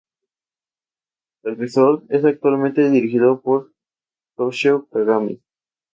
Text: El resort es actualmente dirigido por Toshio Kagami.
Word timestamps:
El 1.43 1.55
resort 1.59 2.05
es 2.09 2.25
actualmente 2.25 2.89
dirigido 2.89 3.39
por 3.39 3.71
Toshio 4.35 4.87
Kagami. 4.87 5.43